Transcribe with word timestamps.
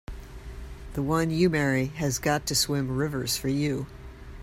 The 0.93 1.03
one 1.03 1.29
you 1.29 1.47
marry 1.51 1.85
has 1.85 2.17
got 2.17 2.47
to 2.47 2.55
swim 2.55 2.89
rivers 2.97 3.37
for 3.37 3.49
you! 3.49 3.85